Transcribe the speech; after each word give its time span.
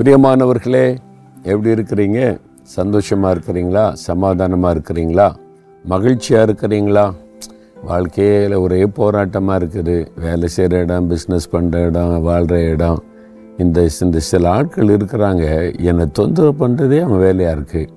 பிரியமானவர்களே 0.00 0.98
எப்படி 1.42 1.70
இருக்கிறீங்க? 1.70 2.38
சந்தோஷமாக 2.62 3.32
இருக்கிறீங்களா? 3.34 3.92
சமாதானமாக 3.92 4.72
இருக்கிறீங்களா? 4.76 5.26
மகிழ்ச்சியாக 5.84 6.44
இருக்கிறீங்களா? 6.46 7.12
வாழ்க்கையில் 7.84 8.54
ஒரே 8.54 8.82
போராட்டமாக 8.98 9.58
இருக்குது. 9.60 10.06
வேலை 10.24 10.48
செய்கிற 10.48 10.78
இடம் 10.78 11.10
பிஸ்னஸ் 11.10 11.48
பண்ணுற 11.52 11.86
இடம் 11.86 12.22
வாழ்கிற 12.22 12.60
இடம். 12.62 13.02
இந்த 13.58 13.86
இந்த 14.00 14.18
சில 14.18 14.50
ஆட்கள் 14.50 14.92
இருக்கிறாங்க. 14.96 15.74
என்னை 15.90 16.06
தொந்தரவு 16.12 16.54
பண்ணுறதே 16.66 17.00
அவன் 17.02 17.18
வேலையாக 17.18 17.56
இருக்குது 17.58 17.90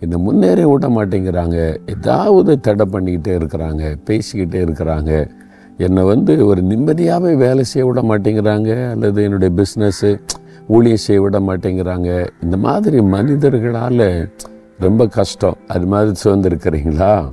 என்னை 0.00 0.18
முன்னேறி 0.18 0.64
விட 0.64 0.88
மாட்டேங்கிறாங்க. 0.88 1.58
ஏதாவது 1.86 2.60
தடை 2.60 2.86
பண்ணிக்கிட்டே 2.92 3.34
இருக்கிறாங்க 3.40 3.96
பேசிக்கிட்டே 4.10 4.62
இருக்கிறாங்க. 4.66 5.30
என்னை 5.76 6.02
வந்து 6.02 6.46
ஒரு 6.46 6.62
நிம்மதியாகவே 6.62 7.34
வேலை 7.36 7.64
செய்ய 7.64 7.86
விட 7.90 8.02
மாட்டேங்கிறாங்க. 8.12 8.90
அல்லது 8.90 9.22
என்னுடைய 9.22 9.62
பிஸ்னஸ்ஸு 9.62 10.12
ஊழியம் 10.68 11.02
செய்ய 11.04 11.20
விட 11.22 11.38
மாட்டேங்கிறாங்க. 11.40 12.10
இந்த 12.42 12.56
மாதிரி 12.56 13.00
மனிதர்களால் 13.00 14.06
ரொம்ப 14.78 15.06
கஷ்டம். 15.06 15.56
அது 15.68 15.86
மாதிரி 15.86 16.12
சுதந்திருக்கிறீங்களா 16.24 17.32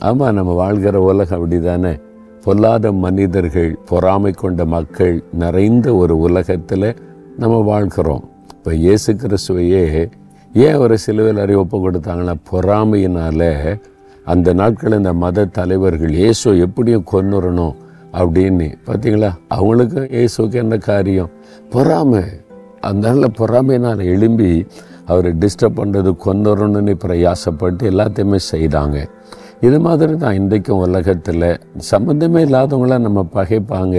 ஆமாம் 0.00 0.34
நம்ம 0.34 0.52
வாழ்கிற 0.52 1.00
உலகம் 1.00 1.38
அப்படி 1.38 1.60
தானே 1.60 1.92
பொல்லாத 2.44 2.92
மனிதர்கள் 2.92 3.70
பொறாமை 3.90 4.32
கொண்ட 4.32 4.64
மக்கள் 4.64 5.24
நிறைந்த 5.42 5.94
ஒரு 5.94 6.18
உலகத்தில் 6.18 6.96
நம்ம 7.38 7.56
வாழ்கிறோம். 7.56 8.24
இப்போ 8.56 8.72
இயேசு 8.74 9.12
கிறிஸ்துவையே 9.12 10.10
ஏன் 10.52 10.74
ஒரு 10.74 10.98
சிலுவையில் 10.98 11.40
அறிவு 11.44 11.60
ஒப்பு 11.60 11.78
கொடுத்தாங்கன்னா 11.84 12.34
பொறாமையினால் 12.50 13.78
அந்த 14.24 14.52
நாட்கள் 14.52 14.92
இந்த 14.92 15.12
மத 15.12 15.44
தலைவர்கள் 15.44 16.12
இயேசு 16.12 16.58
எப்படியும் 16.58 17.08
கொன்னுறணும் 17.12 17.74
அப்படின்னு. 18.12 18.68
பார்த்தீங்களா 18.86 19.30
அவங்களுக்கும் 19.54 20.10
இயேசுக்கு 20.16 20.52
என்ன 20.52 20.76
காரியம்? 20.76 21.30
பொறாமை. 21.70 22.22
அதனால 22.84 23.28
பொறாமையினால் 23.38 24.04
எழும்பி 24.04 24.50
அவரை 25.06 25.30
டிஸ்டர்ப் 25.40 25.78
பண்ணுறது 25.80 26.10
கொந்தரணும்னு 26.26 26.94
பிரயாசப்பட்டு 27.04 27.90
எல்லாத்தையுமே 27.90 28.38
செய்தாங்க. 28.52 28.98
இது 29.60 29.76
மாதிரி 29.80 30.16
தான் 30.16 30.34
இன்றைக்கும் 30.34 30.82
உலகத்தில் 30.86 31.50
சம்மந்தமே 31.90 32.40
இல்லாதவங்கள 32.46 32.96
நம்ம 32.98 33.20
பகைப்பாங்க 33.34 33.98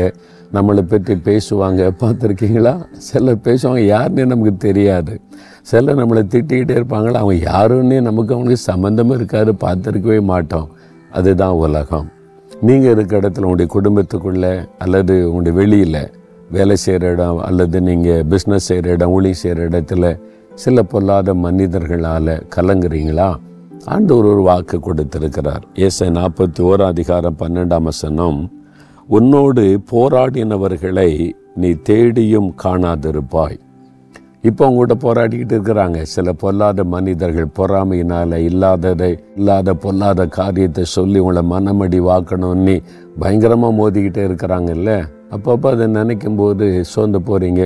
நம்மளை 0.53 0.81
பற்றி 0.81 1.13
பேசுவாங்க. 1.23 1.81
பார்த்துருக்கீங்களா? 2.01 2.73
சிலர் 3.07 3.39
பேசுவாங்க 3.43 3.81
யாருன்னே 3.93 4.25
நமக்கு 4.25 4.53
தெரியாது. 4.57 5.13
சிலர் 5.61 5.99
நம்மளை 6.01 6.23
திட்டிக்கிட்டே 6.33 6.75
இருப்பாங்களா? 6.79 7.19
அவங்க 7.23 7.37
யாருன்னே 7.51 7.97
நமக்கு 8.01 8.33
அவங்களுக்கு 8.33 8.71
சம்மந்தமும் 8.71 9.17
இருக்காது 9.19 9.53
பார்த்துருக்கவே 9.65 10.19
மாட்டோம். 10.31 10.67
அதுதான் 11.11 11.55
உலகம். 11.65 12.07
நீங்கள் 12.61 12.91
இருக்கிற 12.91 13.19
இடத்துல 13.21 13.47
உங்களுடைய 13.47 13.69
குடும்பத்துக்குள்ளே 13.77 14.53
அல்லது 14.77 15.15
உங்களுடைய 15.31 15.55
வெளியில் 15.57 15.99
வேலை 16.51 16.75
செய்கிற 16.75 17.11
இடம் 17.11 17.37
அல்லது 17.37 17.81
நீங்கள் 17.81 18.23
பிஸ்னஸ் 18.23 18.67
செய்கிற 18.67 18.91
இடம் 18.91 19.09
ஊழி 19.09 19.33
செய்கிற 19.33 19.69
இடத்துல 19.69 20.19
சில 20.53 20.83
பொல்லாத 20.83 21.33
மனிதர்களால் 21.33 22.45
கலங்குறீங்களா? 22.55 23.35
ஆண்டவர் 23.85 24.25
ஒரு 24.25 24.41
வாக்கு 24.41 24.79
கொடுத்திருக்கிறார். 24.79 25.63
ஏசை 25.73 26.09
நாற்பத்தி 26.09 26.61
ஓர் 26.61 26.81
அதிகாரம் 26.81 27.35
பன்னெண்டாம் 27.39 27.81
வசனம் 27.81 28.51
உன்னோடு 29.07 29.79
போராடினவர்களை 29.91 31.31
நீ 31.55 31.71
தேடியும் 31.71 32.55
காணாதிருப்பாய். 32.63 33.57
இப்போ 34.41 34.69
உங்கள்கிட்ட 34.69 34.95
போராடிக்கிட்டு 35.01 35.53
இருக்கிறாங்க. 35.57 36.01
சில 36.01 36.33
பொல்லாத 36.33 36.83
மனிதர்கள் 36.83 37.47
பொறாமையினால் 37.59 38.33
இல்லாததை 38.33 39.19
இல்லாத 39.35 39.73
பொல்லாத 39.73 40.25
காரியத்தை 40.25 40.83
சொல்லி 40.83 41.19
உங்களை 41.19 41.43
மனமடி 41.49 41.99
வாக்கணும்னு 42.01 42.81
பயங்கரமாக 43.19 43.73
மோதிக்கிட்டே 43.73 44.23
இருக்கிறாங்கல்ல? 44.29 45.07
அப்பப்போ 45.33 45.67
அதை 45.71 45.87
நினைக்கும் 45.87 46.35
போது 46.35 46.65
சோர்ந்து 46.91 47.19
போகிறீங்க 47.19 47.61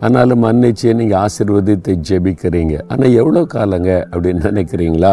ஆனாலும் 0.00 0.42
மன்னிச்சு 0.44 0.94
நீங்கள் 0.94 1.20
ஆசிர்வதித்து 1.24 1.92
ஜெபிக்கிறீங்க. 2.08 2.74
ஆனால் 2.88 3.16
எவ்வளோ 3.20 3.42
காலங்க 3.54 3.90
அப்படின்னு 4.12 4.42
நினைக்கிறீங்களா? 4.50 5.12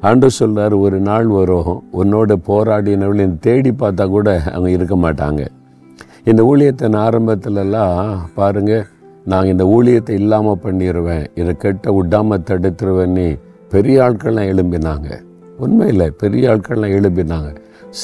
ஆண்டு 0.00 0.30
சொல்கிறார் 0.30 0.74
ஒரு 0.74 0.98
நாள் 1.00 1.26
வரும் 1.26 1.70
உன்னோட 1.92 2.32
போராடினவளையும் 2.48 3.38
தேடி 3.38 3.70
பார்த்தா 3.70 4.04
கூட 4.08 4.28
அவங்க 4.52 4.70
இருக்க 4.70 4.96
மாட்டாங்க. 4.96 5.42
இந்த 6.24 6.42
ஊழியத்தின் 6.42 6.98
ஆரம்பத்துலலாம் 7.06 7.98
பாருங்கள் 8.34 8.86
நான் 9.24 9.50
இந்த 9.52 9.64
ஊழியத்தை 9.64 10.10
இல்லாமல் 10.10 10.62
பண்ணிடுவேன் 10.64 11.24
இதை 11.34 11.52
கெட்ட 11.56 11.92
விடாமல் 11.92 12.44
தடுத்துருவேன்னு 12.50 13.38
பெரிய 13.68 14.02
ஆட்கள்லாம் 14.06 14.50
எழும்பினாங்க. 14.52 15.08
உண்மையில் 15.58 16.12
பெரிய 16.12 16.50
ஆட்கள்லாம் 16.52 16.96
எழும்பினாங்க. 16.98 17.50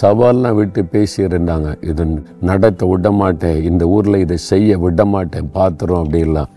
சவால்லாம் 0.00 0.56
விட்டு 0.58 0.82
பேசியிருந்தாங்க. 0.94 1.70
இது 1.90 2.04
நடத்த 2.50 2.86
விட 2.92 3.10
மாட்டேன் 3.20 3.58
இந்த 3.70 3.84
ஊரில் 3.96 4.22
இதை 4.24 4.38
செய்ய 4.50 4.78
விடமாட்டேன். 4.84 5.50
பார்த்துரும் 5.58 6.02
அப்படிலாம் 6.04 6.50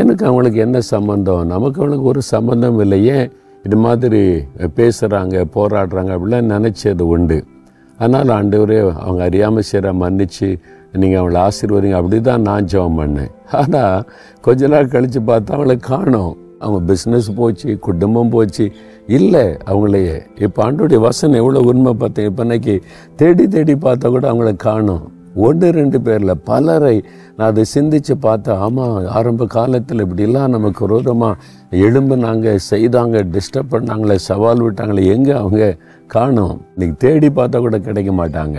எனக்கு 0.00 0.22
அவங்களுக்கு 0.28 0.58
என்ன 0.66 0.78
சம்மந்தம் 0.94 1.46
நமக்கு 1.52 1.78
அவங்களுக்கு 1.80 2.10
ஒரு 2.12 2.22
சம்மந்தம் 2.32 2.80
இல்லையே 2.86 3.18
இது 3.66 3.76
மாதிரி 3.86 4.20
பேசுகிறாங்க 4.76 5.44
போராடுறாங்க 5.56 6.10
அப்படிலாம் 6.16 6.52
நினச்சது 6.56 7.06
உண்டு. 7.14 7.38
அதனால் 7.98 8.30
ஆண்டவரே 8.36 8.78
அவங்க 9.04 9.22
அறியாமல் 9.28 9.66
செய்கிற 9.70 9.92
மன்னிச்சு 10.02 10.48
நீங்கள் 11.00 11.20
அவங்கள 11.20 11.40
ஆசீர்வதிங்க. 11.48 11.98
அப்படி 12.00 12.18
தான் 12.28 12.46
நான் 12.48 12.68
ஜெபம் 12.72 12.98
பண்ணேன். 13.00 13.32
ஆனால் 13.58 14.06
கொஞ்ச 14.46 14.68
நாள் 14.74 14.92
கழித்து 14.94 15.20
பார்த்தா 15.30 15.58
அவளை 15.58 15.76
காணோம். 15.90 16.32
அவங்க 16.60 16.80
பிஸ்னஸ் 16.92 17.34
போச்சு 17.34 17.78
குடும்பம் 17.78 18.28
போச்சு. 18.28 18.72
இல்லை 19.06 19.44
அவங்களையே. 19.70 20.18
இப்போ 20.40 20.72
ஆண்டோடைய 20.72 21.00
வசனம் 21.00 21.36
எவ்வளோ 21.36 21.60
உண்மை 21.60 21.94
பார்த்தேன் 21.94 22.26
இப்போ 22.26 22.42
இன்னைக்கு 22.42 22.74
தேடி 23.16 23.48
தேடி 23.48 23.74
பார்த்தா 23.74 24.08
கூட 24.08 24.32
அவங்கள 24.32 24.56
காணோம். 24.56 25.06
ஒன்று 25.34 25.66
ரெண்டு 25.70 25.98
பேரில் 26.00 26.40
பலரை 26.44 26.94
நான் 27.36 27.48
அதை 27.48 27.64
சிந்தித்து 27.64 28.16
பார்த்தேன். 28.16 28.56
ஆமாம் 28.56 29.06
ஆரம்ப 29.06 29.46
காலத்தில் 29.46 30.04
இப்படிலாம் 30.04 30.54
நமக்கு 30.56 30.86
விரோதமாக 30.86 31.40
எழும்புனாங்க 31.70 32.58
செய்தாங்க 32.70 33.18
டிஸ்டர்ப் 33.34 33.70
பண்ணாங்களே 33.70 34.14
சவால் 34.14 34.62
விட்டாங்களே 34.62 35.04
எங்கே 35.06 35.32
அவங்க 35.32 35.76
காணோம். 36.06 36.56
இன்னைக்கு 36.76 37.08
தேடி 37.08 37.28
பார்த்தா 37.28 37.58
கூட 37.58 37.78
கிடைக்க 37.78 38.12
மாட்டாங்க. 38.12 38.58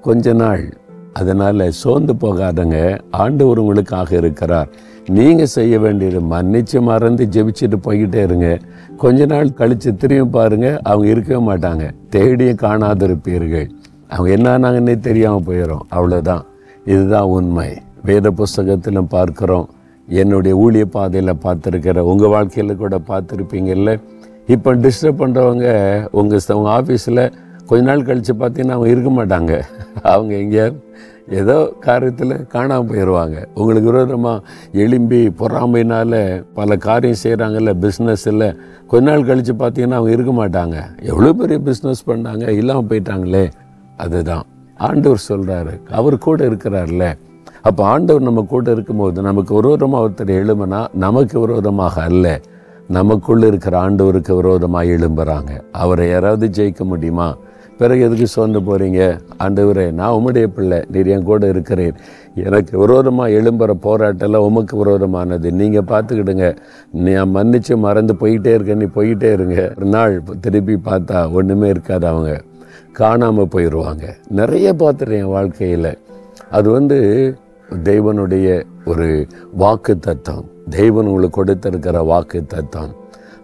கொஞ்ச 0.00 0.32
நாள். 0.32 0.64
அதனால் 1.12 1.70
சோர்ந்து 1.70 2.12
போகாதங்க. 2.12 3.00
ஆண்டவர் 3.10 3.58
உங்களுக்காக 3.58 4.16
இருக்கிறார். 4.16 4.70
நீங்கள் 5.08 5.46
செய்ய 5.46 5.78
வேண்டியது 5.78 6.20
மன்னிச்சு 6.20 6.80
மறந்து 6.80 7.26
ஜெபிச்சுட்டு 7.26 7.76
போய்கிட்டே 7.86 8.14
இருங்க. 8.14 8.58
கொஞ்ச 8.96 9.26
நாள் 9.26 9.52
கழித்து 9.52 9.96
திரும்பி 9.96 10.30
பாருங்கள் 10.30 10.78
அவங்க 10.82 11.08
இருக்கவே 11.08 11.46
மாட்டாங்க. 11.46 11.90
தேடியும் 12.10 12.56
காணாதிருப்பீர்கள் 12.56 13.68
அவங்க 14.08 14.36
என்னன்னாங்கன்னே 14.36 15.00
தெரியாமல் 15.00 15.42
போயிடும் 15.42 15.80
அவ்வளோதான் 15.90 16.42
இதுதான் 16.84 17.22
உண்மை. 17.22 17.76
வேத 18.02 18.30
புஸ்தகத்திலும் 18.30 19.08
பார்க்குறோம். 19.10 19.68
என்னுடைய 20.06 20.56
ஊழிய 20.56 20.84
பாதையில் 20.84 21.34
பார்த்துருக்கிற 21.34 21.98
உங்கள் 21.98 22.28
வாழ்க்கையில் 22.28 22.76
கூட 22.76 22.98
பார்த்துருப்பீங்கல்ல. 23.08 24.00
இப்போ 24.46 24.74
டிஸ்டர்ப் 24.74 25.20
பண்ணுறவங்க 25.22 26.08
உங்கள் 26.10 26.40
உங்கள் 26.48 26.72
ஆஃபீஸில் 26.72 27.32
கொஞ்ச 27.66 27.84
நாள் 27.84 28.02
கழித்து 28.02 28.34
பார்த்தீங்கன்னா 28.34 28.70
அவங்க 28.70 28.88
இருக்க 28.88 29.10
மாட்டாங்க. 29.10 29.62
அவங்க 30.02 30.34
எங்கேயாவது 30.34 30.82
ஏதோ 31.28 31.72
காரியத்தில் 31.80 32.46
காணாமல் 32.46 32.88
போயிடுவாங்க 32.88 33.44
உங்களுக்கு 33.54 33.90
விரோதமாக 33.90 34.42
எலும்பி 34.72 35.20
பொறாமையினால் 35.38 36.44
பல 36.54 36.76
காரியம் 36.76 37.20
செய்கிறாங்கல்ல 37.22 37.74
பிஸ்னஸில் 37.80 38.56
கொஞ்ச 38.86 39.10
நாள் 39.10 39.24
கழித்து 39.24 39.52
பார்த்தீங்கன்னா 39.52 39.98
அவங்க 39.98 40.10
இருக்க 40.10 40.32
மாட்டாங்க. 40.32 40.76
எவ்வளோ 41.02 41.32
பெரிய 41.32 41.60
பிஸ்னஸ் 41.64 42.02
பண்ணாங்க 42.06 42.48
இல்லாமல் 42.48 42.88
போயிட்டாங்களே. 42.88 43.50
அதுதான். 43.96 44.46
ஆண்டவர் 44.76 45.26
சொல்கிறாரு 45.28 45.80
அவர் 45.90 46.18
கூட 46.18 46.48
இருக்கிறார்ல. 46.48 47.14
அப்போ 47.62 47.84
ஆண்டவர் 47.84 48.22
நம்ம 48.22 48.42
கூட 48.42 48.70
இருக்கும்போது 48.70 49.22
நமக்கு 49.22 49.54
விரோதமாக 49.54 50.08
ஒருத்தர் 50.08 50.32
எழும்புனா 50.40 50.86
நமக்கு 50.94 51.40
விரோதமாக 51.40 52.02
அல்ல. 52.02 52.40
நமக்குள்ளே 52.88 53.46
இருக்கிற 53.46 53.90
ஆண்டவருக்கு 53.90 54.34
விரோதமாக 54.34 54.84
எழும்புகிறாங்க 54.84 55.60
அவரை 55.72 56.08
யாராவது 56.08 56.48
ஜெயிக்க 56.48 56.84
முடியுமா? 56.84 57.36
பிறகு 57.82 58.02
எதுக்கு 58.06 58.26
சோர்ந்து 58.26 58.60
போகிறீங்க 58.60 59.02
ஆண்டவரே 59.44 59.86
நான் 60.00 60.14
உம்முடைய 60.16 60.46
பிள்ளை. 60.56 60.78
நீர் 60.92 61.10
என் 61.14 61.28
கூட 61.30 61.48
இருக்கிறேன் 61.48 61.94
எனக்கு 62.48 62.78
விரோதமாக 62.78 63.34
எழும்புற 63.38 63.72
போராட்டம்லாம் 63.86 64.48
உமக்கு 64.50 64.76
விரோதமானது. 64.76 65.48
நீங்கள் 65.60 65.88
பார்த்துக்கிடுங்க. 65.92 66.46
நான் 67.06 67.34
மன்னிச்சு 67.36 67.76
மறந்து 67.76 68.14
போயிட்டே 68.20 68.52
இருக்கேன். 68.54 68.82
நீ 68.82 68.88
போயிட்டே 68.98 69.32
இருங்க. 69.32 69.58
ஒரு 69.78 69.88
நாள் 69.96 70.14
திருப்பி 70.40 70.76
பார்த்தா 70.84 71.32
ஒன்றுமே 71.32 71.68
இருக்காது 71.68 72.06
அவங்க. 72.06 72.32
காணாமல் 72.92 73.52
போயிடுவாங்க 73.54 74.06
நிறைய 74.40 74.68
பார்த்துறேன் 74.82 75.22
என் 75.24 75.34
வாழ்க்கையில். 75.36 75.92
அது 76.50 76.70
வந்து 76.70 76.98
தெய்வனுடைய 77.90 78.48
ஒரு 78.84 79.26
வாக்கு 79.52 79.98
தத்துவம் 79.98 80.48
தெய்வன் 80.70 81.06
உங்களுக்கு 81.06 81.36
கொடுத்திருக்கிற 81.36 82.00
வாக்கு 82.02 82.40
தத்துவம் 82.46 82.94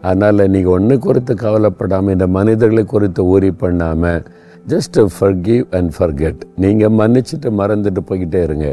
அதனால் 0.02 0.50
நீங்கள் 0.54 0.72
ஒன்று 0.72 0.98
குறித்து 0.98 1.34
கவலைப்படாமல் 1.34 2.14
இந்த 2.16 2.26
மனிதர்களை 2.26 2.84
குறித்து 2.84 3.24
ஊறி 3.24 3.50
பண்ணாமல் 3.50 4.22
ஜஸ்ட் 4.66 4.98
ஃபர்கிவ் 5.14 5.64
அண்ட் 5.70 5.92
ஃபர்கெட் 5.98 6.40
நீங்கள் 6.64 6.96
மன்னிச்சுட்டு 7.00 7.50
மறந்துட்டு 7.60 8.02
போய்கிட்டே 8.08 8.42
இருங்க. 8.42 8.68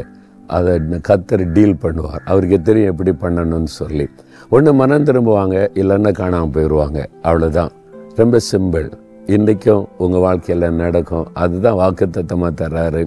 அதை 0.46 0.72
கத்தர் 1.08 1.52
டீல் 1.52 1.80
பண்ணுவார். 1.82 2.22
அவருக்கு 2.24 2.58
தெரியும் 2.62 2.90
எப்படி 2.92 3.12
பண்ணணும்னு 3.24 3.72
சொல்லி. 3.80 4.06
ஒன்று 4.50 4.72
மனம் 4.80 5.06
திரும்புவாங்க 5.08 5.56
இல்லைன்னா 5.74 6.12
காணாமல் 6.12 6.52
போயிடுவாங்க 6.54 7.00
அவ்வளோதான் 7.22 7.72
ரொம்ப 8.20 8.40
சிம்பிள் 8.52 8.86
இன்றைக்கும் 9.26 9.88
உங்கள் 9.98 10.20
வாழ்க்கையில் 10.20 10.68
நடக்கும். 10.70 11.26
அதுதான் 11.32 11.78
வாக்குத்தத்தமாக 11.82 12.52
தர்றாரு. 12.62 13.02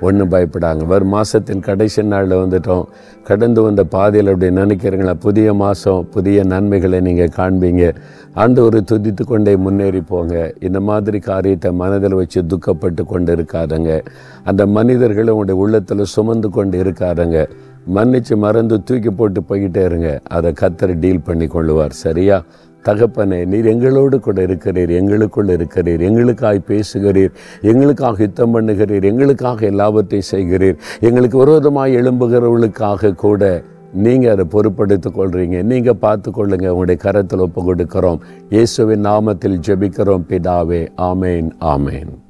ஒன்றும் 0.00 0.30
பயப்படாங்க. 0.30 0.86
வரும் 0.86 1.08
மாதத்தின் 1.08 1.60
கடைசி 1.60 2.02
நாளில் 2.02 2.36
வந்துட்டோம். 2.36 2.84
கடந்து 3.24 3.62
வந்த 3.62 3.84
பாதையில் 3.84 4.32
அப்படி 4.32 4.54
நினைக்கிறீங்களா? 4.54 5.14
புதிய 5.14 5.54
மாதம் 5.54 6.08
புதிய 6.10 6.44
நன்மைகளை 6.44 7.00
நீங்கள் 7.00 7.32
காண்பீங்க. 7.36 7.94
ஆண்டு 8.34 8.64
ஒரு 8.64 8.84
துதித்து 8.92 9.24
கொண்டே 9.24 9.56
முன்னேறி 9.56 10.00
போங்க. 10.00 10.52
இந்த 10.60 10.80
மாதிரி 10.80 11.18
காரியத்தை 11.18 11.72
மனதில் 11.72 12.14
வச்சு 12.14 12.42
துக்கப்பட்டு 12.42 13.04
கொண்டு 13.04 13.36
இருக்காருங்க 13.36 14.04
அந்த 14.44 14.66
மனிதர்களை 14.66 15.32
உங்களுடைய 15.32 15.60
உள்ளத்தில் 15.60 16.04
சுமந்து 16.04 16.50
கொண்டு 16.50 16.82
இருக்காருங்க 16.82 17.48
மன்னிச்சு 17.94 18.36
மறந்து 18.36 18.82
தூக்கி 18.82 19.10
போட்டு 19.10 19.40
போய்கிட்டே 19.40 19.84
இருங்க. 19.84 20.20
அதை 20.28 20.52
கத்தர் 20.60 20.98
டீல் 20.98 21.20
பண்ணி 21.20 21.46
கொள்ளுவார். 21.46 21.88
சரியா? 21.88 22.42
தகப்பனே 22.84 23.38
நீர் 23.52 23.66
எங்களோடு 23.66 24.20
கூட 24.20 24.40
இருக்கிறீர் 24.42 24.92
எங்களுக்குள் 24.98 25.54
இருக்கிறீர் 25.54 26.02
எங்களுக்காய் 26.08 26.60
பேசுகிறீர் 26.68 27.32
எங்களுக்காக 27.62 28.22
யுத்தம் 28.22 28.54
பண்ணுகிறீர் 28.56 29.08
எங்களுக்காக 29.12 29.66
எல்லாவற்றையும் 29.66 30.30
செய்கிறீர் 30.32 30.76
எங்களுக்கு 31.00 31.38
விரோதமாக 31.38 31.96
எழும்புகிறவர்களுக்காக 32.02 33.14
கூட 33.24 33.62
நீங்கள் 34.04 34.32
அதை 34.32 34.44
பொறுப்படுத்திக் 34.54 35.16
கொள்கிறீங்க 35.16 35.62
நீங்கள் 35.62 36.00
பார்த்து 36.04 36.30
கொள்ளுங்கள் 36.30 36.70
உங்களுடைய 36.70 37.00
கரத்தில் 37.02 37.44
ஒப்பு 37.46 37.62
கொடுக்கிறோம். 37.62 38.20
இயேசுவின் 38.50 39.06
நாமத்தில் 39.08 39.58
ஜெபிக்கிறோம் 39.68 40.28
பிதாவே. 40.30 40.82
ஆமேன் 41.10 41.50
ஆமேன். 41.74 42.25